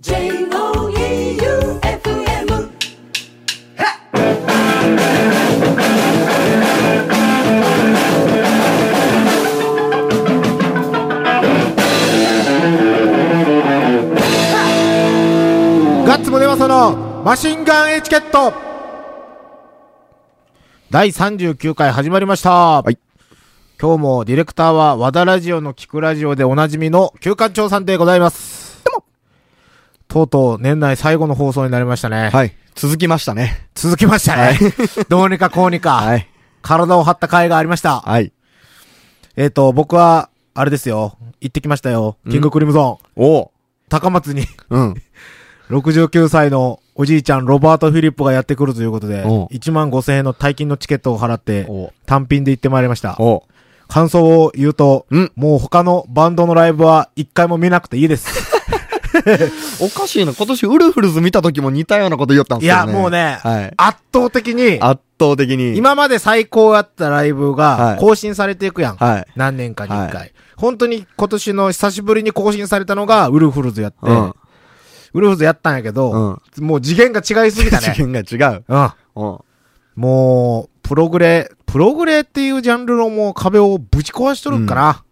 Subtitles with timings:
[0.00, 0.28] J-O-E-U-F-M
[16.06, 18.52] ガッツムネマソのマシンガンエチケット
[20.90, 22.82] 第39回始まりました。
[22.82, 22.98] はい。
[23.80, 28.57] 今日もディレクターは和田ラジオの聞くラジオでおなじみの旧館長さんでございます。
[30.08, 32.30] とうとう年内最後の放送になりましたね。
[32.30, 32.52] はい。
[32.74, 33.68] 続きましたね。
[33.74, 34.58] 続きましたね。
[35.08, 36.28] どうにかこうにか、はい。
[36.62, 38.00] 体を張った回がありました。
[38.00, 38.32] はい。
[39.36, 41.16] えっ、と、僕は、あれですよ。
[41.40, 42.16] 行ってきましたよ。
[42.28, 43.22] キングクリムゾン。
[43.22, 43.52] お
[43.88, 44.94] 高松にうん。
[45.70, 53.16] 69歳のおじいちゃん、ロバート・フィリップがやってくるということで、おう1万5千円の大金のチケットを払って、お単品で行ってまいりました。
[53.20, 53.44] お
[53.86, 58.57] 感想を言うと、んもう他のバンドのライブは一回も見なくていいです。
[59.80, 60.32] おかしいな。
[60.32, 62.92] 今年ウルフルズ見た時も似たようなこと言ったんいですよね。
[62.92, 63.72] や、もうね、はい。
[63.76, 68.96] 圧倒的に、圧倒的に。、今まで最高やったライブがはい更新されていくやん。
[68.96, 69.26] はい。
[69.36, 74.34] 何年かに一回、は本当に今年の久しぶりに更新されたのがウルフルズやって、うん。
[75.14, 76.64] ウルフルズやったんやけど、うん。
[76.64, 77.92] もう次元が違いすぎたね。
[77.94, 78.64] 次元が違う。
[78.68, 78.82] うん。
[79.16, 79.38] うん。
[79.96, 85.04] もう、プログレ、プログレっていうジャンルのもう壁をぶち壊しとるんかな。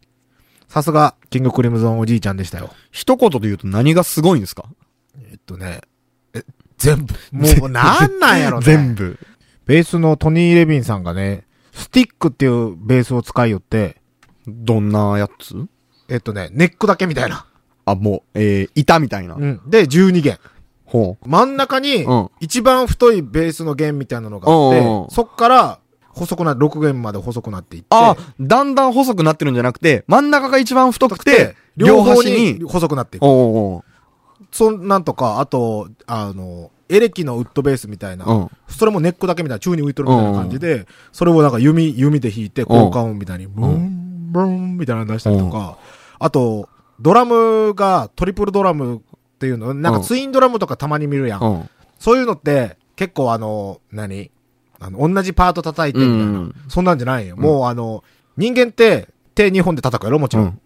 [0.68, 2.70] さすが、キングクリムゾンおじいちゃんでしたよ。
[2.90, 4.64] 一言で言うと何がすごいんですか？
[5.30, 5.80] えっとね、
[6.34, 6.42] え、
[6.78, 8.64] 全部、もうなんなんやろね。
[8.66, 9.18] 全部。
[9.66, 13.96] ベースのトニー・レビンさんがね、スティックっていうベースを使いよって、
[14.46, 15.54] どんなやつ？
[16.08, 17.46] えっとね、ネックだけみたいな。
[17.84, 19.34] あ、もう、えー、板みたいな。
[19.34, 19.60] うん。
[19.68, 20.38] で、12弦。
[20.84, 25.78] ほ真ん中にうん、一番太いベースの弦みたいなのがあって、うんうんそっから、
[26.16, 33.24] 細くな、6弦まで細くなっていって、あ、だんだん細くなってるんじゃなくて、真ん中が一番太くてで、、両方端にに、細くなっていく。
[33.24, 33.84] お
[34.50, 38.50] そんなんとか、あと、あの、エレキのウッドベースみたいな、うん。
[38.68, 45.76] それもネックだけみたいな、宙に浮いとるみたいな感じで、それをなんか弓、弓で弾いて、効果音みたいに、ブーン、ブーンみたいなの出したりとか、
[46.18, 46.68] あと、
[47.00, 49.00] ドラムがトリプルドラムっ
[49.38, 51.42] ていうの、なんかツインドラムとかたまに見るやん。
[51.42, 51.70] うん。
[51.98, 54.30] そういうのって、結構あの、何？
[54.80, 56.22] あの、同じパート叩いてみたいな。
[56.24, 57.36] うんそんなんじゃないよ。
[57.36, 58.04] もうあの、
[58.36, 60.18] 人間って手2本で叩くやろ？
[60.18, 60.46] もちろん。
[60.46, 60.60] うん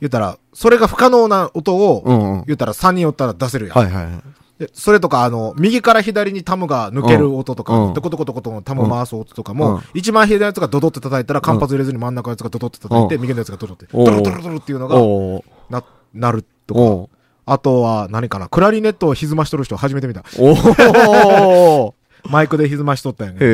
[0.00, 2.44] 言ったら、それが不可能な音を、うんうん。
[2.46, 3.78] 言ったら3人おったら出せるやん。
[3.78, 4.22] はいはいはい。
[4.58, 17.12] でそれとか、あの、右から左にタムが抜ける音とか、うんトコトコトコトコタムを回す音とかも、うん一番左のやつがドドって叩いたら、間髪入れずに真ん中のやつがドドって叩いて、うん右のやつがドドって、ドロドロドロっていうのが、な、なるとか。
[17.44, 20.24] あとは、何かな、クラリネットを歪ましとる人初めて見た。
[20.38, 21.94] おお
[22.28, 23.48] マイクで歪ましとったんやけど、へ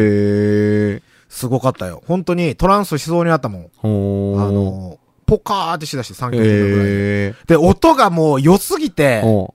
[0.97, 1.03] え。
[1.29, 2.03] すごかったよ。
[2.07, 3.71] 本当にトランスしそうになったもん。
[3.83, 7.35] おあの、ポカーってしだして3曲ぐらいで。
[7.47, 9.55] で、音がもう良すぎて、お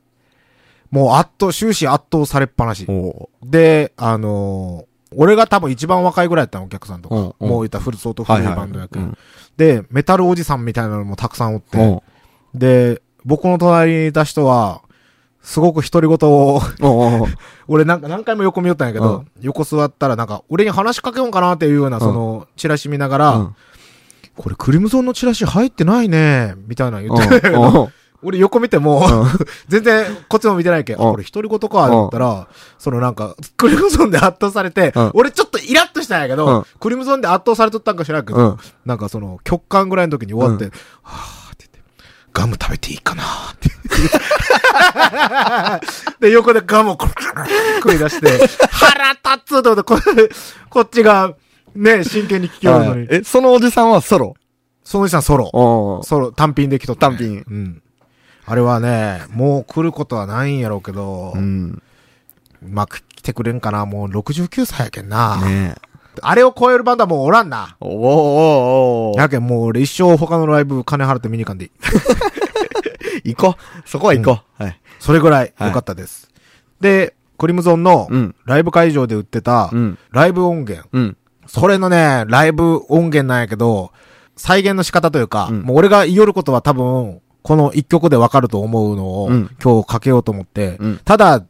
[0.91, 2.85] もう圧倒、終始圧倒されっぱなし。
[2.87, 7.15] おで、あのー俺が多分一番若いぐらいやったの、お客さんとか。
[7.15, 9.17] もう言ったらフル、相当古いはいはいバンドやけん、うん
[9.57, 11.77] で、メタルおじさんみたいなのもたくさんおって。
[11.77, 12.03] お
[12.55, 14.81] で、僕の隣にいた人は、
[15.43, 17.27] すごく独り言を、お
[17.67, 19.27] 俺なんか何回も横見よったんやけど、うん。
[19.41, 23.55] 横座ったらなんか、俺に話しかけようかなっていうような、その、チラシ見ながら、うん。
[24.37, 27.89] これクリムゾンのチラシ入ってないね、みたいなの言ってたけど、お
[28.25, 29.05] 俺横見ても、
[29.67, 32.47] 全然こっちも見てないけん、これ独り言か、と思ったら、
[32.79, 40.71] そのなんか、クリムゾンで圧倒されてうん、俺ちょっとイラッとしたんやけうどん、クリムゾンで圧倒されとったんか知らんけうどん、なんかその、極寒ぐらいの時に終わってう、
[41.01, 41.42] はぁ
[42.33, 43.23] ガム食べていいかな？
[43.23, 43.69] って。
[46.19, 47.07] で、横でガムをこ
[47.81, 49.99] 食い出して、 腹立つと思って、こ
[50.69, 51.33] こっちが、
[51.75, 53.07] ね、真剣に聞きよるのに。
[53.09, 54.35] え、そのおじさんはソロ？
[54.83, 55.49] その人はソロ。
[55.53, 57.17] おソロ、単品で来とった、ね。
[57.17, 57.81] 単品うん。
[58.45, 61.81] あれはね、もう来ることはないんやろうけど、うん。
[62.61, 63.85] まあ、来てくれんかな？
[63.85, 65.37] もう69歳やけんな。
[65.37, 65.75] ね
[66.21, 67.75] あれを超えるバンドはもうおらんな。
[67.79, 71.71] おおおやけんもう俺一生他のライブ金払って見に行かんでいい。
[73.33, 73.89] 行こう。
[73.89, 74.63] そこは行こう。
[74.63, 74.79] はい。
[74.99, 76.29] それぐらい良かったです。
[76.79, 79.97] で、クリムゾンのうんライブ会場で売ってたうん。
[80.11, 80.87] ライブ音源。
[80.91, 81.17] うん。
[81.47, 83.91] それのね、ライブ音源なんやけど、
[84.35, 91.43] 再現の仕方というか、うんもう俺が言おることは多分、この一曲でわかると思うのを、うん今日かけようと思って、うんただ、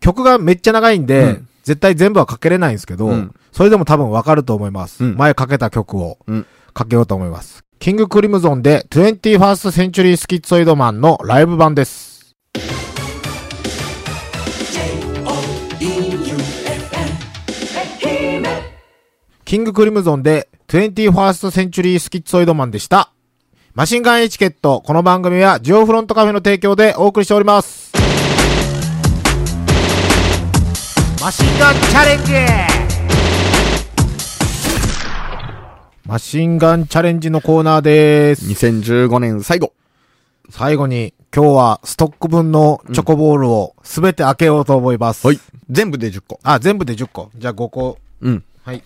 [0.00, 5.04] 曲がめっちゃ長いんで、うん絶対全部はかけれないんですけど、うんそれでも多分わかると思います。
[5.04, 7.62] うん前かけた曲をうんかけようと思います。
[7.78, 12.34] キングクリムゾンで 21st Century スキッツォイドマンのライブ版です。
[19.44, 23.12] キングクリムゾンで 21st Century スキッツォイドマンでした。
[23.74, 27.87] マシンガンエチケット、この番組はジオフロントカフェの提供でお送りしております。
[31.28, 32.32] マシンガンチャレンジ
[36.06, 38.46] マシンガンチャレンジのコーナーです。
[38.46, 39.74] 2015年最後。
[40.48, 45.26] 最後に、今日はストック分のチョコボールをすべて開けようと思います。
[45.26, 45.38] はい。
[45.68, 46.40] 全部で10個。
[46.42, 47.30] あ、全部で10個。
[47.36, 47.98] じゃあ5個。
[48.22, 48.42] うん。
[48.64, 48.82] はい。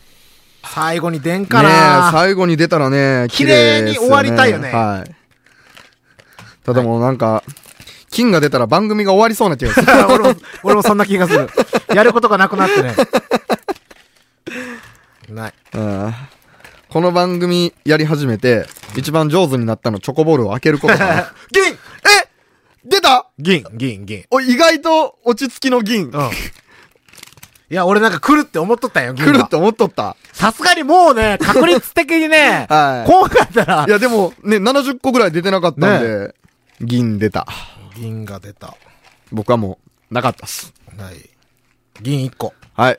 [0.64, 5.14] 最後に出んねかな、え、最後に出たらね、綺麗に終わりたいよねはい。
[6.64, 7.44] ただもうなんか、
[8.10, 9.86] 金が出たら番組が終わりそうな気がする。
[10.10, 11.48] 俺も、俺もそんな気がする。
[11.94, 12.94] やることがなくなってね。
[15.28, 15.54] ない。
[15.74, 16.14] うん
[16.92, 18.66] この番組やり始めて、
[18.98, 21.32] 一番上手になったのチョコボールを開けることかな。
[21.50, 21.76] 銀え
[22.84, 24.26] 出た銀、銀、銀。
[24.30, 26.10] お、意外と落ち着きの銀。
[26.10, 26.30] うん。
[27.70, 30.16] いや、俺なんか来るって思っとったんよ、来るって思っとった。
[30.34, 36.34] さすがにもうね、確率的にね、 はいこうなったらい、や、でも、ね、70個ぐらい出てなかったんで、
[36.82, 37.46] 銀出た。
[37.96, 38.76] 銀が出た。
[39.30, 39.78] 僕はも
[40.10, 40.74] う、なかったっす。
[40.98, 41.31] はい。
[42.00, 42.54] 銀1個。
[42.74, 42.98] はい。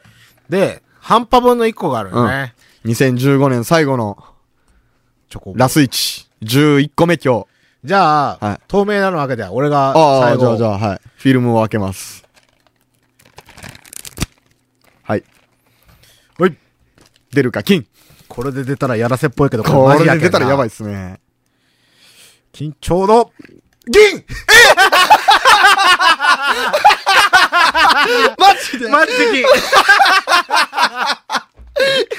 [0.49, 2.53] で、半端分の1個があるよね。
[2.85, 4.23] 2015年最後の
[5.29, 6.27] チョコボールラスイチ。
[6.43, 7.47] 11個目今日。
[7.83, 10.39] じゃあ、はい透明なの開けて、俺がああ、最後。
[10.41, 11.01] じゃあじゃあ、はい。
[11.17, 12.23] フィルムを開けます。
[15.01, 15.23] はい。
[16.37, 16.55] ほい。
[17.33, 17.85] 出るか、金。
[18.29, 21.19] これで出たらやらせっぽいけど、これでマジやけんな出たらやばいっすね。
[22.53, 23.31] 緊張の、
[23.85, 24.23] 銀
[28.39, 28.89] マジで？
[28.89, 29.43] マジで銀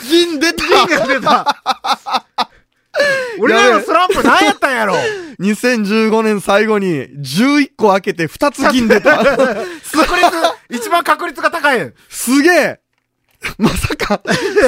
[0.09, 1.57] 銀出た銀が出た
[3.41, 4.95] 俺らのスランプ何やったんやろ
[5.41, 9.17] !2015 年最後に11個開けて2つ銀出た。
[9.19, 9.51] 確率、
[10.71, 11.93] 一番確率が高い。
[12.09, 12.81] すげえ
[13.59, 14.21] まさか、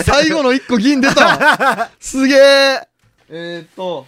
[0.04, 2.80] 最後の1個銀出たすげえ
[3.30, 4.06] えーっと、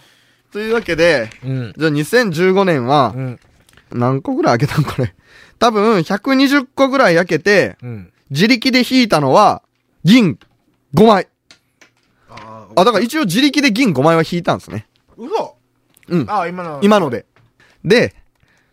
[0.51, 1.73] というわけで、うん。
[1.77, 3.39] じゃあ2015年はう、ん。
[3.91, 5.15] 何個ぐらい開けたんこれ。
[5.59, 8.13] 多分、120個ぐらい開けて、うん。
[8.29, 9.61] 自力で引いたのは、
[10.03, 10.39] 銀
[10.95, 11.27] 5枚。
[12.29, 14.87] あ、だから一応自力で銀5枚は引いたんですね。
[15.17, 15.55] 嘘
[16.07, 16.25] うん。
[16.29, 16.79] あ、今の。
[16.81, 17.25] 今ので。
[17.83, 18.15] で、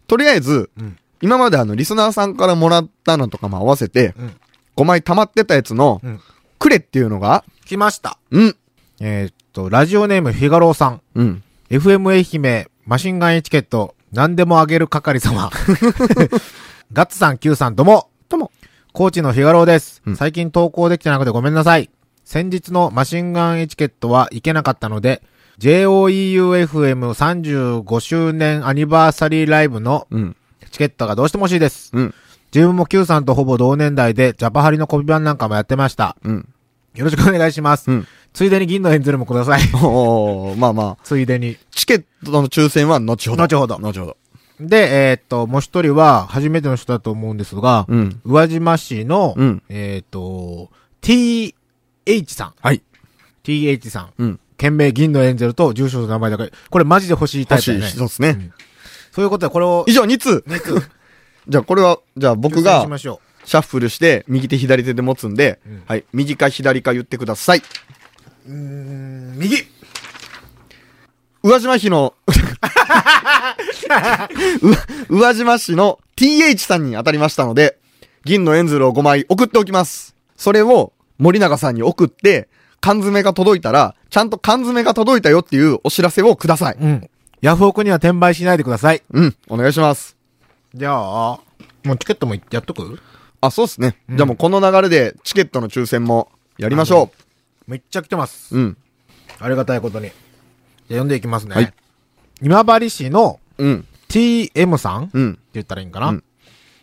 [0.07, 4.37] とりあえず、うん今まであの、リスナーさんからもらったのとかも合わせて、うん
[4.77, 6.21] 5枚溜まってたやつの、うん
[6.59, 8.19] くれっていうのが、来ました。
[8.31, 8.57] うん。
[9.01, 11.01] えーっと、ラジオネームフィガローさん。
[11.15, 11.43] うん。
[11.71, 15.51] FM 愛媛、マシンガンエチケット、何でもあげる係様。
[16.93, 18.11] ガッツさん、Q さん、どうも。
[18.29, 18.53] とも。
[18.93, 20.03] コーチのフィガローです。
[20.07, 21.91] うん最近投稿できてなくてごめんなさい。
[22.25, 25.21] 先日のマシンガンエチケットは行けなかったので、
[25.59, 30.37] JOEUFM35 周年アニバーサリーライブのうん。
[30.71, 31.91] チケットがどうしても欲しいです。
[31.93, 32.15] うん。
[32.55, 36.17] 自分も Q さんとほぼ同年代で、ジャパハリのコピー版なんかもやってました。
[36.23, 36.49] うん。
[36.95, 37.91] よろしくお願いします。
[37.91, 38.07] うん。
[38.33, 39.61] ついでに銀のエンゼルもください。
[39.75, 41.57] おー、まあまあ、 ついでに。
[41.71, 43.43] チケットの抽選は後ほど。
[43.43, 44.17] 後ほど後ほど。
[44.61, 48.21] で、えーっと、もう一人は、初めての人だと思うんですが、うん。
[48.25, 50.71] 宇和島市の、うんえーっと、
[51.03, 51.55] TH
[52.33, 52.55] さん。
[52.61, 52.83] はい。
[53.45, 54.13] TH さん。
[54.19, 54.41] うん。
[54.57, 56.51] 件名銀のエンゼルと住所と名前だけ。
[56.71, 57.93] これマジで欲しいタイ欲しいプだね。
[57.93, 58.29] 人ですね。
[58.31, 58.53] うん
[59.17, 60.45] そういうことで、これを、以上2通。
[60.47, 60.79] ネット、
[61.49, 66.05] じゃあこれは、じゃあ僕がシャッフルして、右手左手で持つんで、うんはい。
[66.13, 67.63] 右か左か言ってください。
[68.47, 68.53] う。
[68.53, 69.57] ん、右
[71.43, 72.33] 宇和島市の、う
[75.09, 77.79] 宇和島市の TH さんに当たりましたので、
[78.25, 80.15] 銀のエンゼルを5枚送っておきます。
[80.37, 82.49] それを森永さんに送って、
[82.81, 86.77] 缶詰が届いたら、ちゃんと缶詰が届いたよっていうお知らせをください。
[86.81, 87.11] うん。
[87.41, 89.03] ヤフオクには転売しないでください。
[89.11, 90.17] うん、お願いします。
[90.75, 91.41] じゃあ、
[91.85, 92.99] もうチケットもやっとく？
[93.41, 93.97] あ、そうっすね。
[94.09, 97.11] うんじゃあもうこの流れでチケットの抽選もやりましょ
[97.67, 98.55] めっちゃ来てます。
[98.57, 98.59] う。
[98.59, 98.77] うん。
[99.39, 100.09] ありがたいことに。
[100.09, 101.55] じゃあ読んでいきますね。
[101.55, 101.73] はい
[102.43, 103.87] 今治市のうん。
[104.09, 105.39] TM さんってうん。
[105.53, 106.25] 言ったらいいんかな、うん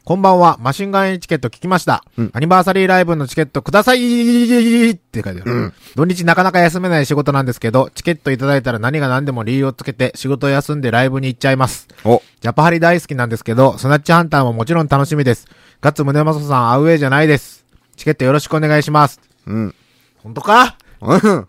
[0.05, 0.57] こんばんは。
[0.59, 2.03] マシンガンエチケット聞きました。
[2.17, 5.43] うんアニバーサリーライブのチケットくださいって書いてある。
[5.45, 11.87] うん土日なかなか休めない仕事なんですけど、チケットいただいたら何が何でも理由をつけて仕事を休んでライブに行っちゃいます。
[12.03, 12.21] お。
[12.41, 15.47] ジャパハリ大好きなんですけど、スナッチハンターももちろん楽しみです。
[15.79, 17.63] ガッツムネマソさんアウェイじゃないです。
[17.95, 19.21] チケットよろしくお願いします。
[19.45, 19.75] うん。
[20.17, 20.77] 本当か？
[20.99, 21.47] うん。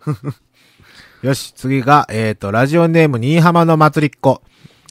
[1.25, 4.43] よし、次が、えっ、と、ラジオネーム、新居浜の祭りっ子。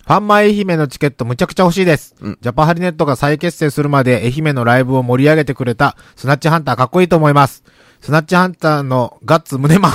[0.05, 2.17] ファンマ愛媛のチケットむちゃくちゃ欲しいです。
[2.21, 7.63] うんジャパハリネットが再結成するまで愛媛のライブを盛り上げてくれたスナッチハンターかっこいいと思います。
[8.01, 9.93] スナッチハンターのガッツ胸マン。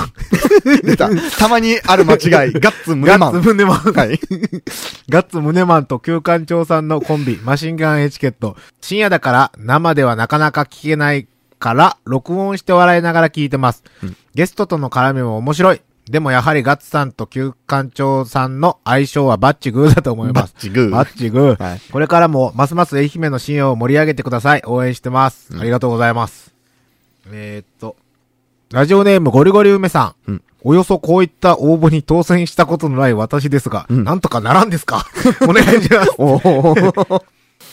[0.82, 1.10] 出た。
[1.38, 2.54] たまにある間違い。
[2.58, 3.34] ガッツ胸マン。
[3.34, 3.78] ガッツ胸マン。
[3.78, 4.20] はい。
[5.10, 8.56] ガッツ胸マンと旧館長さんのコンビ、マシンガンエチケット。
[8.80, 11.28] 深夜だから生ではなかなか聞けない
[11.60, 13.84] から、録音して笑いながら聞いてます。
[14.34, 15.82] ゲストとの絡みも面白い。
[16.10, 20.54] でもやはりガッツさんと旧館長さんの相性はバッチグーだと思います。
[20.54, 21.64] バッチグーバッチグー。
[21.64, 24.64] はいこれからもますます愛媛の信用を盛り上げてください。
[24.66, 25.56] 応援してます。
[25.60, 26.52] ありがとうございます。
[27.32, 27.96] えー、っと、
[28.72, 30.32] ラジオネームゴリゴリ梅さん。
[30.32, 35.06] うんおよそこういった応募に当選したことのない私ですが、んなんとかならんですか？
[35.48, 36.12] お願いします。
[36.18, 37.24] おー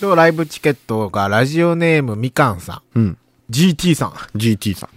[0.01, 2.99] と、ライブチケットがラジオネームみかんさん。
[2.99, 3.19] うん。
[3.51, 4.11] GT さん。
[4.39, 4.91] GT さん。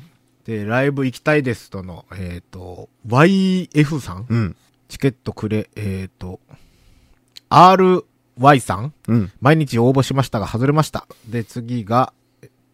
[0.50, 4.56] で、ライブ行きたいですとの、えっ、と、YF さん、うん。
[4.88, 6.40] チケットくれ、えっ、と、
[7.52, 8.94] RY さん？
[9.08, 9.32] うん。
[9.42, 11.06] 毎日応募しましたが外れました。
[11.28, 12.14] で、次が、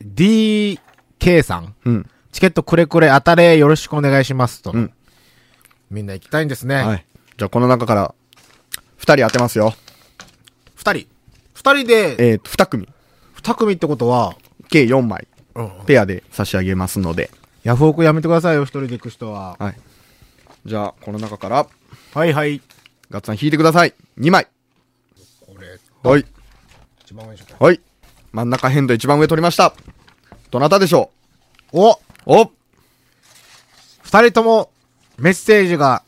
[0.01, 1.75] DK さん。
[1.83, 2.09] うん。
[2.31, 4.71] チケットくれくれ当たれよろしくお願いしますと。
[4.71, 4.93] うん
[5.91, 6.75] みんな行きたいんですね。
[6.75, 7.05] はい。
[7.37, 8.15] じゃあ、この中から、
[8.97, 9.73] 二人当てますよ。
[10.75, 11.07] 二人。
[11.53, 12.87] 二人で、えっと、二組。
[13.33, 14.35] 二組ってことは、
[14.69, 15.27] 計4枚。
[15.55, 15.71] うん。
[15.85, 17.29] ペアで差し上げますので。
[17.65, 19.55] ヤフオクやめてくださいよ、一人で行く人は。
[19.57, 19.75] はい。
[20.67, 21.67] じゃあ、この中から、
[22.13, 22.61] はいはい。
[23.09, 23.95] ガッツさん引いてください。
[24.19, 24.47] 2枚。
[25.41, 26.25] これ、はい。
[27.03, 27.81] 一番上にしようはい。
[28.31, 29.73] 真ん中辺と一番上取りました。
[30.51, 31.09] どなたでしょ
[31.71, 31.95] おう？
[32.27, 32.51] お
[34.03, 34.69] 二人とも、
[35.17, 36.03] メッセージが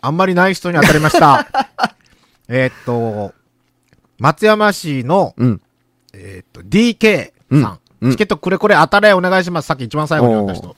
[0.00, 1.46] あんまりない人に当たりました。
[2.48, 3.32] えーっと、
[4.18, 5.62] 松山市の、うん。
[6.12, 9.66] えーっと、DK さん,、うんうんチケットくれこれ当たれお願いします。
[9.66, 10.76] さっき一番最後に言った人。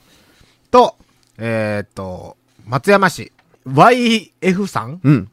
[0.71, 0.95] と、
[1.37, 3.31] えーっと、松山市
[3.67, 4.99] YF さん？
[5.03, 5.29] うん。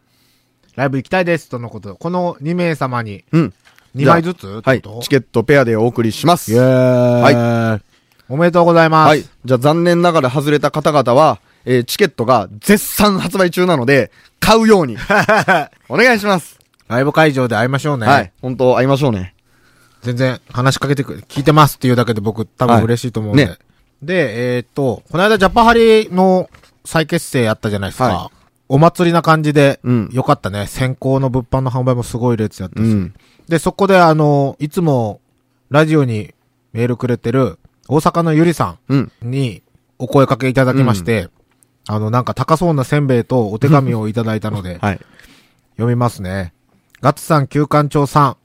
[0.75, 1.51] ライブ行きたいです。
[1.51, 1.95] とのこと。
[1.97, 3.53] この2名様にうん。
[3.95, 4.63] 2枚ずつ？
[4.65, 4.83] はい。
[5.03, 6.51] チケットペアでお送りします。
[6.53, 7.83] イェーイ。
[8.31, 9.09] おめでとうございます。
[9.09, 9.25] はい。
[9.45, 14.97] じゃあ残念ながら外れた方々は、えーチケットが絶賛発売中なので、買うように。
[15.91, 16.59] お願いします。
[16.89, 18.07] ライブ会場で会いましょうね。
[18.07, 18.33] はい。
[18.41, 19.35] 本当会いましょうね。
[20.03, 23.45] 全然話しかけてくれ、聞いてますっていうだけで僕多分嬉しいと思うんで。
[23.45, 23.59] はいね
[24.03, 26.51] で、えーっと、この間ジャパハリの
[26.85, 28.05] 再結成やったじゃないですか。
[28.09, 28.31] は
[28.69, 30.67] お祭りな感じで、うんよかったね。
[30.67, 32.85] 先行の物販の販売もすごい列やったし。
[32.85, 33.15] うん。
[33.49, 35.21] で、そこであの、いつも
[35.71, 36.35] ラジオに
[36.73, 39.13] メールくれてる大阪のゆりさうん。
[39.25, 39.63] んに
[39.99, 41.29] お声かけいただきまして、
[41.87, 45.01] あの、なんか高そうなせんべいとお手紙をいただいたので、 はい。
[45.77, 46.53] 読みますね。
[47.01, 48.37] ガッツさん、旧館長さん。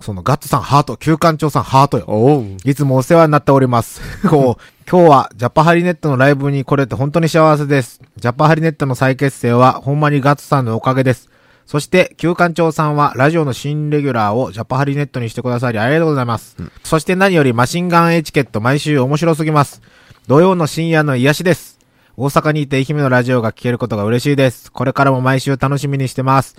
[0.00, 0.96] そのガッツさん、ハート。
[0.96, 2.44] 旧館長さん、ハートよ。
[2.64, 4.00] いつもお世話になっております。
[4.28, 8.00] こう、今日はジャパハリネットのライブに来れて本当に幸せです。
[8.16, 11.28] ジャパハリネットの再結成はほんまにガッツさんのおかげです。
[11.66, 16.56] そして、旧館長さんはラジオの新レギュラーをジャパハリネットにしてくださりありがとうございます。
[16.82, 19.82] そして何よりマシンガンエチケット毎週面白すぎます。
[20.26, 21.78] 土曜の深夜の癒しです。
[22.16, 24.72] 大阪にいて愛媛のラジオが聞けることが嬉しいです。
[24.72, 26.56] これからも毎週楽しみにしてます。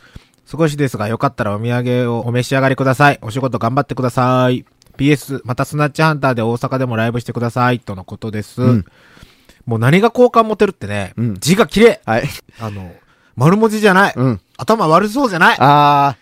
[0.51, 3.20] 少しですが、よかったらお土産をお召し上がりください。
[3.22, 4.65] お仕事頑張ってください。
[4.98, 7.79] PS、またスナッチハンターで大阪でもライブしてください。
[7.79, 8.62] とのことです。
[8.62, 8.86] うん
[9.65, 12.01] もう何が好感持てるってね、うん字が綺麗。
[12.03, 12.24] はい。
[12.60, 12.93] あの、
[13.36, 14.13] 丸文字じゃない。
[14.15, 14.41] うん。
[14.58, 15.58] 頭悪そうじゃない。
[15.60, 16.17] あ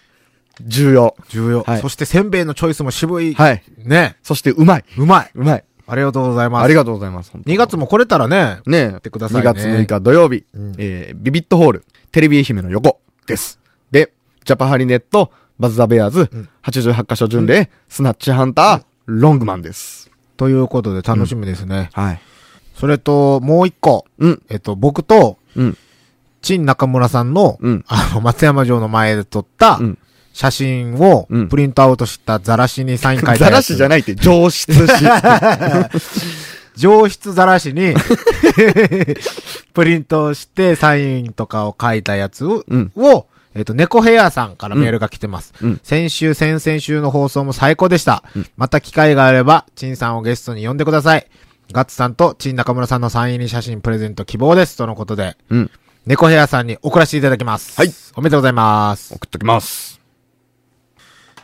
[0.60, 1.16] ー、重要。
[1.30, 3.34] 重要、はいそしてせんべいのチョイスも渋い。
[3.34, 3.64] はい。
[3.78, 4.18] ね。
[4.24, 4.86] そして、うまい。
[4.98, 5.32] うまい。
[5.34, 5.64] うまい。
[5.88, 6.64] ありがとうございます。
[6.66, 7.32] ありがとうございます。
[7.32, 13.60] 本当2月も来れたらね、ねってくださいね2月6日土曜日、うんえー、ビビットホール、テレビ愛媛の横です。
[14.50, 16.32] で、ジャパハリネット、バズ・ザ・ベアーズ、
[16.64, 20.10] 88カ所巡礼、スナッチハンター、ロングマンです。
[20.38, 21.90] ということで楽しみですね。
[21.94, 22.22] はい。
[22.74, 24.06] それと、もう一個。
[24.18, 24.42] うん。
[24.50, 25.78] えっと、僕と、うん。
[26.42, 29.98] 陳中村さんの、うんあの、松山城の前で撮ったうん、
[30.34, 33.40] 写真をうん、プリントアウトしたザラシにサイン書いたやつ。
[33.42, 35.10] ザラシじゃないって、上質紙。
[36.78, 37.94] 上質ザラシに、
[39.74, 45.54] プリントしてサインとかを書いたやつを、うんをえっ、と、猫ヘアさんからメールが来てます。
[45.62, 48.24] うん先週、先々週の放送も最高でした。
[48.58, 51.28] また機会があれば、チンさんをゲストに呼んでください。
[51.72, 54.78] ガッツさんとチン中村さんのサイン入り写真プレゼント希望です。
[54.78, 55.72] とのことで、うん。
[56.06, 57.80] 猫ヘアさんに送らせていただきます。
[57.80, 57.92] はい。
[58.16, 59.14] おめでとうございます。
[59.14, 60.00] 送っときます。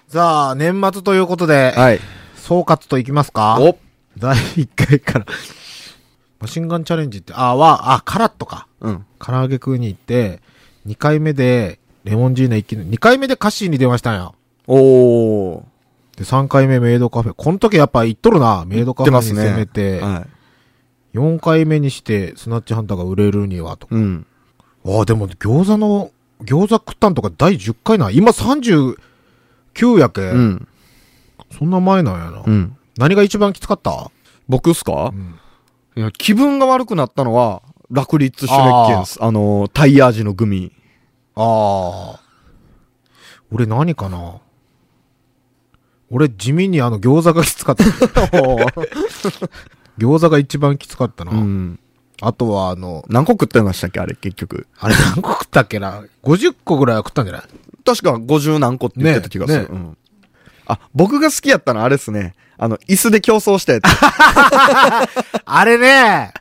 [0.08, 2.00] さあ、年末ということで、はい。
[2.36, 3.58] 総括といきますか？
[3.60, 3.78] お
[4.18, 5.26] 第1回から。
[6.40, 8.68] マシンガンチャレンジって、あ、は、あ、カラットか。
[8.80, 9.06] うん。
[9.20, 10.42] 唐揚げ食いに行って、
[10.88, 14.32] 2回目で、レモンジーネ一気に、2回目でカッシーに電話したんや。
[14.68, 15.64] おー。
[16.18, 17.34] で、3回目メイドカフェ。
[17.34, 19.22] この時やっぱ行っとるな、メイドカフェに。
[19.34, 20.26] 攻めて、は
[21.14, 21.18] い。
[21.18, 23.88] 4回目にして、スナッチハンターが売れるには、と。
[23.90, 24.26] うん。
[24.86, 26.12] ああ、でも餃子の、
[26.44, 28.12] 餃子食ったんとか第10回な。
[28.12, 28.96] 今39
[30.00, 30.22] やけ。
[30.22, 30.68] うん。
[31.58, 32.44] そんな前なんやな。
[32.46, 32.78] うん。
[32.98, 34.12] 何が一番きつかった？
[34.48, 35.12] 僕っすか？
[35.14, 35.40] うん。
[35.96, 39.18] いや、気分が悪くなったのは、ラクリッツシュレッケンス。
[39.24, 40.72] あのー、タイヤ味のグミ。
[41.36, 42.20] ああ。
[43.52, 44.40] 俺何かな？
[46.12, 47.84] 俺地味にあの餃子がきつかった。
[49.98, 51.32] 餃子が一番きつかったな。
[51.32, 51.80] うん。
[52.22, 54.00] あとは、あの、何個食ってましたっけ？
[54.00, 54.68] あれ、結局。
[54.80, 57.42] あれ何個食ったっけな ?50 個ぐらいは食ったんじゃない？
[57.86, 59.60] 確か50何個って言ってた気がする。
[59.64, 59.98] ねねうん。
[60.68, 62.36] あ、僕が好きやったのはあれですね。
[62.58, 63.84] あの、椅子で競争したやつ。
[65.46, 66.34] あれね、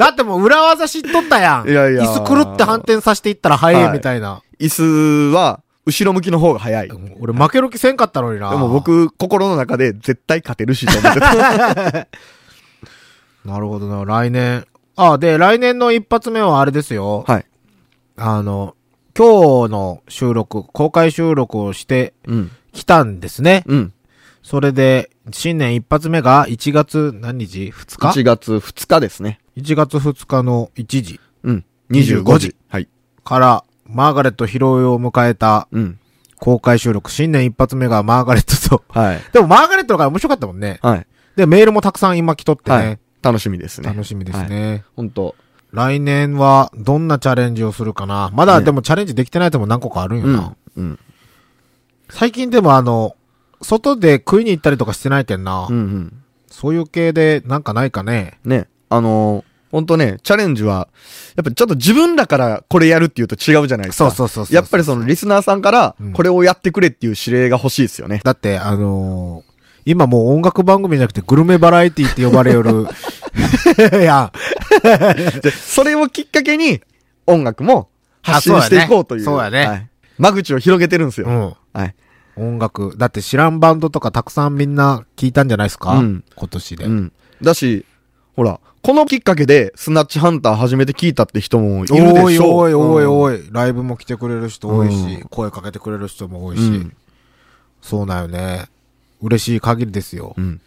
[0.00, 1.68] だってもう裏技知っとったやん。
[1.68, 4.42] いやいや椅子くるって反転させていったら早いみたいな。
[4.58, 6.88] 椅子は、後ろ向きの方が早い。
[6.88, 8.50] でうん俺負ける気せんかったのにな。
[8.56, 12.08] も、僕、心の中で絶対勝てるしと思ってた。
[13.44, 14.06] なるほどな。
[14.06, 14.64] 来年。
[14.96, 17.24] あ、で、来年の一発目はあれですよ。
[17.28, 17.44] はい。
[18.16, 18.76] あの、
[19.14, 22.50] 今日の収録、公開収録をしてうん。
[22.72, 23.64] きたんですね。
[23.66, 23.92] うん。
[24.42, 29.40] それで、新年一発目が1月何日 ?2 日？1月2日ですね。
[29.62, 31.64] ?1 月2日の1時うん。
[31.90, 32.56] 25 25時時。
[32.68, 32.88] はい。
[33.24, 35.98] から、マーガレット披露を迎えたうん。
[36.40, 37.10] 公開収録。
[37.10, 38.84] 新年一発目がマーガレットと。
[38.88, 39.20] はい。
[39.32, 40.78] でもマーガレットの方が面白かったもんね。
[40.82, 41.06] はい。
[41.36, 42.76] で、メールもたくさん今来とってね。
[42.76, 42.98] はい。
[43.22, 43.88] 楽しみですね。
[43.88, 44.84] 楽しみですね。
[44.96, 45.36] 本当
[45.72, 48.30] 来年はどんなチャレンジをするかな。
[48.32, 50.56] まだねでもチャレンジできてないとも何個かあるんよな。
[50.76, 50.84] うん。
[50.84, 50.98] うん。
[52.08, 53.14] 最近でもあの、
[53.62, 55.66] 外で食いに行ったりとかしてないけんな。
[55.68, 56.22] うんうん。
[56.48, 58.38] そういう系でなんかないかね。
[58.44, 58.68] ね。
[58.88, 60.88] あのー、本当ね、チャレンジは、
[61.36, 64.10] やっぱちょっと自分らからこれやるっていうと違うじゃないですか。
[64.10, 68.20] そうそうそうそうやっぱりそのリスナーさんからうん、これをやってくれっていう指令が欲しいですよね。
[68.24, 69.50] だって、あのー
[69.86, 72.86] 今もう音楽番組じゃなくてグルメバラエティって呼ばれよる。
[73.98, 74.30] いや、
[75.42, 76.82] で、それをきっかけに、
[77.26, 77.88] 音楽も
[78.20, 79.24] 発信していこうという。
[79.24, 81.26] そうやねそうやねはい間口を広げてるんですよ。
[81.26, 81.54] うん。
[81.72, 81.94] はい。
[82.36, 82.94] 音楽。
[82.98, 86.84] だって知らんバンドとかたくさんみんな聞いたんじゃないですか、うん今年で。
[86.84, 87.12] うん。
[87.42, 87.86] だし、
[88.36, 92.56] ほら、このきっかけで、スナッチハンター始めて聞いたって人もいるでしょう。
[92.56, 93.36] おいおいおいい。
[93.36, 96.96] おい、ライブも来てくれる人多いし、うん声かけてくれる人も多いし、うん
[97.82, 98.66] そうだよね。
[99.22, 100.34] 嬉しい限りですよ。
[100.36, 100.60] うん。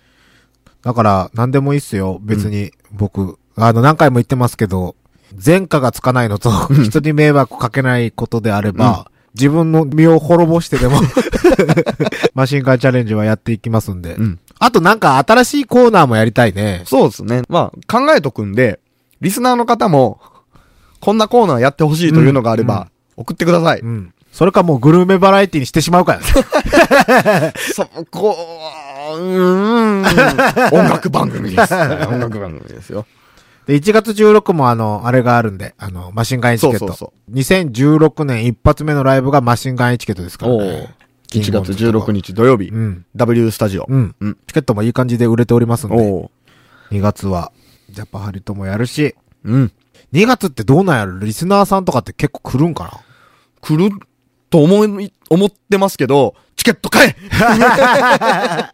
[0.82, 2.20] だから、何でもいいっすよ。
[2.22, 4.96] 別に、僕、あの、何回も言ってますけど、
[5.44, 6.50] 前科がつかないのと、
[6.84, 11.00] 人に迷惑かけないことであれば、自分の身を滅ぼしてでも、
[12.34, 14.16] マシンガンチャレンジはやっていきますんで。
[14.16, 14.40] うん。
[14.60, 16.84] あとなんか新しいコーナーもやりたいね。
[16.86, 17.42] そうですね。
[17.50, 18.80] まあ、考えとくんで、
[19.22, 20.20] リスナーの方も、
[21.00, 22.88] こんなコーナーやってほしいというのがあれば、
[23.18, 23.80] 送ってください。
[23.80, 24.14] うん。
[24.32, 27.54] それかもうグルメバラエティにしてしまうからね。
[27.74, 28.36] そこ、
[29.16, 30.06] うーん。
[30.74, 31.74] 音楽番組です。
[32.10, 33.06] 音楽番組ですよ。
[33.68, 36.80] で、1月16もあの、あれがあるんで、あの、マシンガンエチケット。
[36.80, 40.94] そうそうそ2016年一発目のライブがマシンガンエチケットですからおね。
[41.40, 43.06] 1月16日土曜日、うん。
[43.16, 43.86] W スタジオ。
[43.88, 44.16] うん。
[44.20, 46.32] うんチケットもいい感じで売れておりますんで、おう
[46.92, 47.52] 2月は、
[47.90, 49.72] ジャパハリともやるし、うん。
[50.14, 51.20] 2月ってどうなんやろ？
[51.20, 52.92] リスナーさんとかって結構来るんかな？
[53.62, 53.96] 来る
[54.50, 57.16] と思い、思ってますけど、チケット買え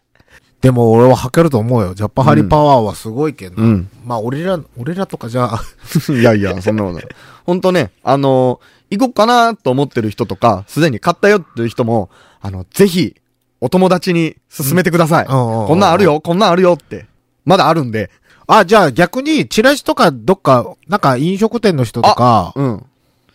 [0.60, 1.94] でも俺は履けると思うよ。
[1.94, 3.68] ジャパハリパワーはすごいけどな。
[3.68, 5.62] うんまあ俺ら、俺らとかじゃあ、
[6.12, 7.04] いやいや、そんなことない。
[7.46, 13.16] ほんとね、あのー行こっかなと思ってる人とか、すでに買ったよっていう人も、あの、ぜひ、
[13.60, 15.26] お友達に勧めてください。
[15.26, 17.06] こんなんあるよ、こんなんあるよって。
[17.44, 18.10] まだあるんで。
[18.46, 22.86] あ、じゃあ逆にチラシとかどっか、なんか飲食店の人とか、うん。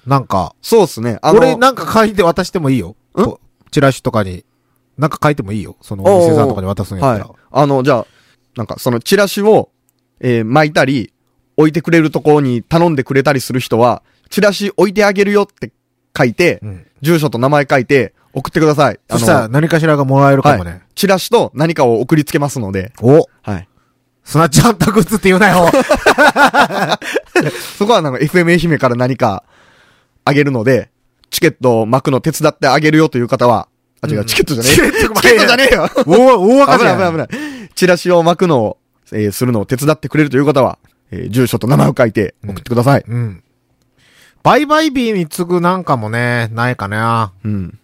[0.07, 1.19] なんか、そうっすね。
[1.21, 2.95] あの、俺なんか書いて渡してもいいよ。
[3.17, 3.23] ん？
[3.23, 3.39] と
[3.71, 4.43] チラシとかに。
[4.97, 5.75] なんか書いてもいいよ。
[5.81, 7.35] そのお店さんとかに渡すんやはいったら。。
[7.51, 8.07] あの、じゃあ、
[8.55, 9.69] なんかそのチラシを、
[10.21, 11.11] えー巻いたり、
[11.57, 15.71] 置いてくれるところに頼んでくれたりする人は、チラシ置いてあげるよって
[16.17, 18.99] 書いて、うん住所と名前書いて、送ってください。
[19.09, 20.69] そしたら何かしらがもらえるかもね。
[20.71, 20.81] はい。
[20.93, 23.67] チラシと何かを送りつけますので、おはい。
[24.25, 25.71] スナッチハンターグッズって言うなよ。
[27.77, 29.43] そこはなんか FM 愛媛から何か
[30.25, 30.89] あげるので、
[31.29, 33.67] チケットを巻くの手伝ってあげるよという方は、
[34.01, 34.73] あ、違う、チケットじゃねえ。
[34.73, 37.69] チケットチケットじゃねえよお大赤字や危ない危ない危ない。
[37.75, 38.77] チラシを巻くのを、
[39.11, 40.79] えーするのを手伝ってくれるという方は、
[41.11, 43.03] えー住所と名前を書いて送ってください。
[43.07, 43.43] うん。
[44.43, 47.31] 売買日に次ぐなんかもね、ないかな。
[47.43, 47.79] うん。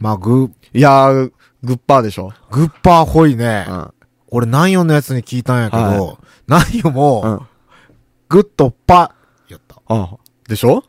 [0.00, 1.32] まあ、グ、いやー、
[1.62, 2.32] グッパーでしょ。
[2.50, 3.66] グッパーホイね。
[3.68, 3.90] うん。
[4.28, 7.46] 俺、南洋のやつに聞いたんやけど、は南洋も、うん。
[8.28, 9.14] グッドパ、
[9.48, 9.76] やった。
[9.88, 10.16] あ
[10.48, 10.82] でしょ？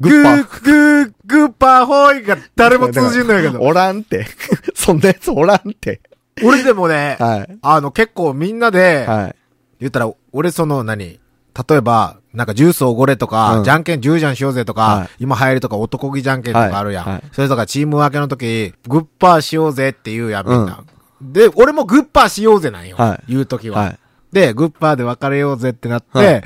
[0.00, 0.44] ググッパー。
[0.44, 3.60] ー、グー、グッパーホイが誰も通じんのやけど。
[3.62, 4.26] おらんって。
[4.74, 6.00] そんなやつおらんって。
[6.42, 7.58] 俺でもね、はい。
[7.60, 9.36] あの、結構みんなで、はい。
[9.80, 11.20] 言ったら、俺その何、
[11.68, 17.04] 例えば、なんかジュースおごれとか、うんじゃんけん10じゃんしようぜとか、はい今流行りとか男気じゃんけんとかあるやん。
[17.04, 20.82] はいはいそれとかチーム分けの時、グッパーしようぜって言うやん、みんな。
[21.20, 22.96] で、俺もグッパーしようぜなんよ。
[22.96, 23.98] はい言う時は、はい。
[24.32, 26.42] で、グッパーで別れようぜってなって、はい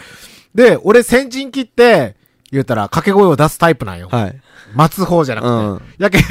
[0.55, 2.17] で、俺先陣切って、
[2.51, 4.09] 言うたら掛け声を出すタイプなんよ。
[4.11, 4.41] はい。
[4.77, 5.51] 待つ方じゃなくて。
[5.51, 6.23] うんやけん、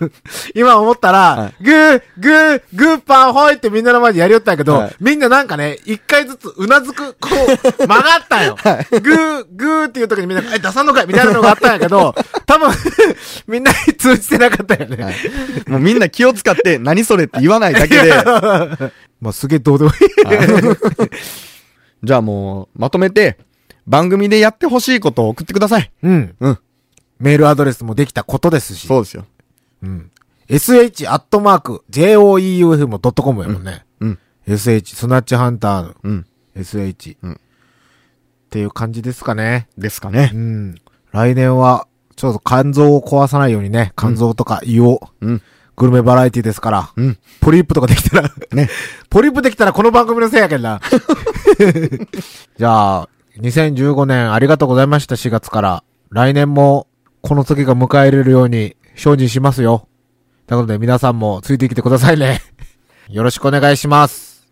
[0.56, 8.56] 今思ったら、はいグー、グー、グーパンホイってみんなの前でやりよったんやけど、はいみんななんかね、一回ずつうなずく、こう、曲がったよ。
[8.90, 12.14] グー、グーっていう時にみんな、え、出さんのかいみたいなのがあったんやけど、
[12.46, 12.70] 多分、
[13.46, 15.04] みんなに通じてなかったよね。
[15.04, 15.14] はい。
[15.66, 18.12] もうみんな気を使って何それって言わないだけで、
[19.20, 19.96] まあ、すげえどうでもいい。
[22.02, 23.38] じゃあもう、まとめて、
[23.86, 25.90] 番組でやってほしいことを送ってください。
[26.02, 26.34] うん。
[26.40, 26.58] うん。
[27.22, 28.86] メールアドレスもできたことですし。
[28.88, 29.24] そうですよ。
[29.82, 30.10] うん。
[30.48, 33.86] sh.joeufm.com やもんね。
[34.00, 34.18] うん。
[34.48, 36.26] sh、スナッチハンターのうん。
[36.56, 37.16] sh。
[37.22, 37.36] うんっ
[38.52, 39.66] ていう感じですかね。
[39.78, 40.36] ですかねう。
[40.36, 40.74] ん。
[41.10, 45.40] 来年は、ちょっと肝臓を壊さないようにね、肝臓とか胃を、うん。
[45.74, 47.18] グルメバラエティですから、うん。
[47.40, 48.68] ポリープとかできたら、ね。
[49.08, 50.82] ポリープできたらこの番組のせいやけんな。
[52.58, 53.08] じゃあ、
[53.38, 55.82] 2015年ありがとうございました、4月から。
[56.10, 56.88] 来年も、
[57.22, 59.88] この時が迎えれるように、精進しますよ。
[60.46, 62.42] ということで皆さんもついてきてくださいね。
[63.08, 64.46] よろしくお願いします。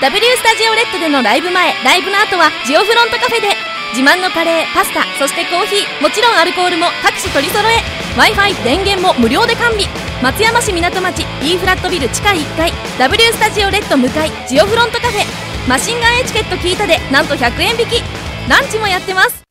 [0.00, 3.48] W スタジオレッドでのライブ前、ライブの後はジオフロントカフェで
[3.94, 7.78] 自慢のカレー、パスタ、そしてコーヒー、もちろんアルコールも各種取り揃え
[8.18, 9.86] Wi-Fi、電源も無料で完備
[10.22, 18.02] 松山市港町 E フラットビル地下1階 W スタジオレッド向かいジオフロントカフェマシンガンエチケット聞いたでなんと100円引き
[18.48, 19.43] ランチもやってます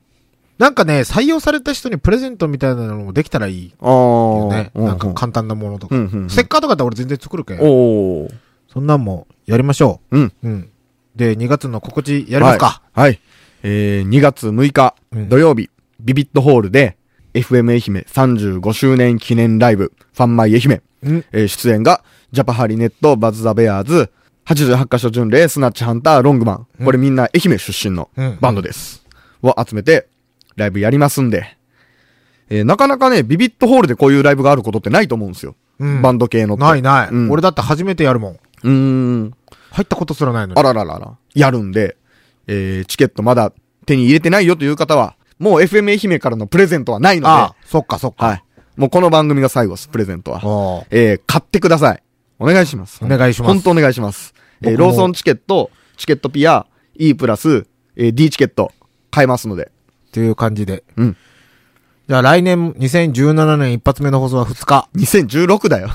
[0.59, 4.73] なんかね、採用された人にプレゼントみたいなのもできたらいいああよね。
[4.75, 5.95] うんなんか簡単なものとか。
[5.95, 7.61] うんうんうんステッカーとかだって俺全然作るけん。
[7.61, 8.35] おー。
[8.73, 10.23] そんなんもやりましょうん。
[10.25, 10.33] う。
[10.43, 10.69] うん。
[11.15, 12.83] で、2月の告知やりますか。
[12.93, 13.05] はい。
[13.05, 13.21] はい。
[13.63, 16.97] えー、2月6日、うん土曜日、ビビットホールで、
[17.35, 20.83] FM 愛媛35周年記念ライブ、ファンマイ愛媛。
[21.03, 21.25] うん。
[21.33, 24.11] えー出演が、ジャパハリネット、バズ・ザ・ベアーズ、
[24.47, 26.67] 88カ所巡礼、スナッチハンター、ロングマン。
[26.85, 29.05] これみんな愛媛出身のうんバンドです。
[29.43, 30.09] を集めて、
[30.57, 31.57] ライブやりますんで。
[32.51, 35.55] えーなかなかね、ビビットホールでこういうライブがあることってないと思うんですよ。
[35.79, 36.57] うんバンド系の。
[36.57, 38.33] ないない、うん俺だって初めてやるもん。
[38.33, 39.35] うーん。
[39.71, 40.61] 入ったことすらないのに。
[40.61, 41.17] あらららら。
[41.35, 41.98] やるんで、
[42.49, 43.53] えーチケットまだ
[43.87, 48.27] 手に入れてないよという方は、もう FM 愛媛からのプレゼントはないので、ああ、そっかそっか。
[48.27, 48.45] はい。
[48.77, 50.41] もうこの番組が最後です、プレゼントは。
[50.91, 52.03] えー買ってください。
[52.41, 53.01] お願いします。
[53.05, 54.35] お願いします本当お願いします。
[54.63, 58.73] えーローソンチケット、チケットピア、E プラス、えー D チケット、
[59.11, 59.71] 買えますので。
[60.09, 60.85] っていう感じで。
[60.97, 61.17] うん。
[62.09, 64.89] じゃあ来年、2017年一発目の放送は2日。
[64.97, 65.91] 2016だよ。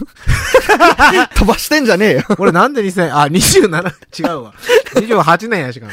[1.34, 2.24] 飛ばしてんじゃねえよ。
[2.38, 4.54] これなんで2000、あ、27、違うわ。
[4.94, 5.92] 28年やしかも。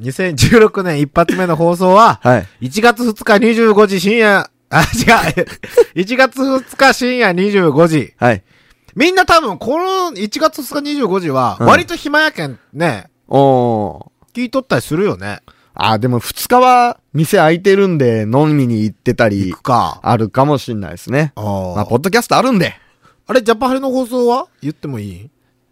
[0.00, 2.68] 2016年一発目の放送は、はい。
[2.68, 4.86] 1月2日25時深夜、あ、違う。
[5.96, 8.14] 1月2日深夜25時。
[8.18, 8.44] はい。
[8.94, 14.06] みんな多分、この1月2日25時は、うん割と暇やけんね、おー。
[14.32, 15.40] 聞いとったりするよね。
[15.74, 20.00] あー、でも2日は店開いてるんで飲みに行ってたり行く、か。
[20.02, 21.32] あるかもしんないですね。
[21.36, 22.74] あまあ、ポッドキャストあるんで。
[23.26, 24.48] あれ、ジャパハレの放送は？
[24.60, 25.30] 言ってもいい？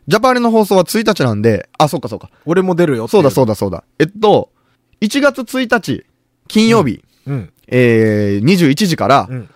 [0.08, 2.30] ジャパーレの放送は1日なんで、あ、そっかそっか。
[2.44, 3.84] 俺も出るよそうだそうだそうだ。
[3.98, 4.50] えっと、
[5.00, 6.04] 1月1日、
[6.48, 7.52] 金曜日、うん。
[7.68, 9.50] えー、21時から、うん。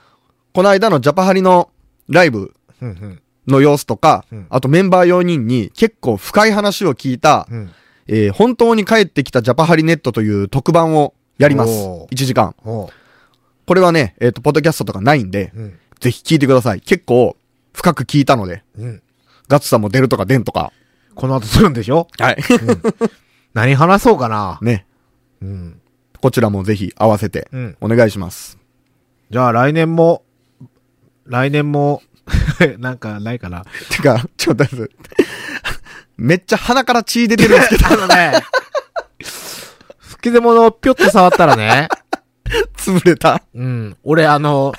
[0.52, 1.70] この間のジャパハリの
[2.08, 2.88] ライブうん。
[2.88, 3.22] うん。
[3.48, 7.72] の様子とか、うんあとメンバー4人に結構深い話を聞いた、うん。
[8.06, 12.12] えー本当に帰ってきたジャパハリネットという特番をやりますおー。
[12.12, 12.54] 1時間。
[12.64, 12.90] こ
[13.74, 15.78] れはね、えっ、と、ポッドキャストとかないんで、うん。
[16.00, 16.80] ぜひ聞いてください。
[16.82, 17.36] 結構
[17.72, 19.02] 深く聞いたので、うん。
[19.48, 20.72] ガッツさんも出るとか出んとか。
[21.14, 22.08] この後するんでしょ？
[22.18, 22.36] はい。
[23.54, 24.86] 何話そうかなね。
[25.40, 25.80] うん。
[26.20, 27.76] こちらもぜひ合わせてうん。
[27.80, 28.58] お願いします。
[29.30, 30.24] じゃあ来年も、
[31.26, 32.02] 来年も、
[32.78, 33.64] なんかないかな？
[33.90, 34.94] てか、ちょっと待って。
[36.16, 38.32] めっちゃ鼻から血出てるんですけど、あのね、
[39.98, 41.88] 吹き出物をぴょって触ったらね、
[42.76, 43.42] 潰れた。
[43.54, 43.96] うん。
[44.04, 44.72] 俺あの、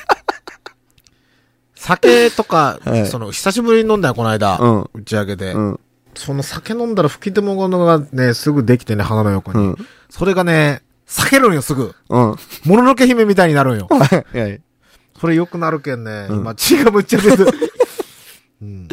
[1.76, 4.58] 酒とか、はいその、久しぶりに飲んだよ、この間。
[4.60, 5.54] うん打ち上げで。
[5.54, 5.80] うん。
[6.16, 9.60] その酒飲んだら吹き出物がね、すぐできてね、鼻の横に。
[9.60, 9.88] うん。
[10.10, 11.94] それがね、避けるんよ、すぐ。
[12.10, 12.36] うん。
[12.66, 13.88] もののけ姫みたいになるんよ。
[14.34, 14.58] いやいや
[15.20, 16.28] それ良くなるけんね。
[16.30, 17.48] うん今、血がむっちゃ出てる。
[18.62, 18.88] うん。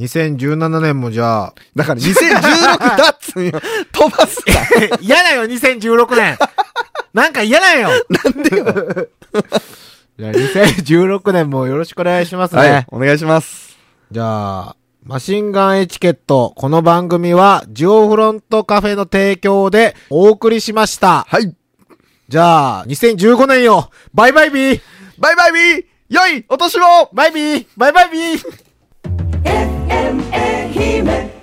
[0.00, 3.60] 2017年もじゃあ、だから2016だっつうんよ。
[3.92, 4.42] 飛ばす
[4.88, 4.96] な。
[5.00, 6.38] 嫌だよ、2016年
[7.12, 8.64] なんか嫌だよなんでよ
[10.18, 12.60] じゃあ、2016年もよろしくお願いしますね。
[12.60, 13.78] はい、お願いします。
[14.10, 16.52] じゃあ、マシンガンエチケット。
[16.56, 21.26] この番組は、ジオフロントカフェの提供でお送りしました。
[21.28, 21.54] はい。
[22.28, 24.80] じゃあ、2015年よバイバイビー
[25.18, 28.69] バイバイビー良いお年をバイビーバイバイビー
[30.10, 31.39] Emanuel, Ehime.